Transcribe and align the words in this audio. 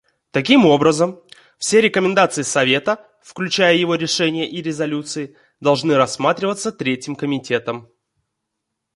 Таким 0.31 0.65
образом, 0.65 1.21
все 1.59 1.79
рекомендации 1.79 2.41
Совета, 2.41 3.07
включая 3.21 3.75
его 3.75 3.93
решения 3.93 4.49
и 4.49 4.59
резолюции, 4.59 5.37
должны 5.59 5.93
рассматриваться 5.95 6.71
Третьим 6.71 7.15
комитетом. 7.15 7.87